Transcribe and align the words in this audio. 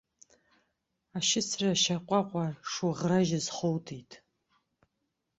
Ашьыцра 1.17 1.71
шьаҟәаҟәа 1.81 2.45
шуӷражьыз 2.71 3.45
хутит! 3.55 4.11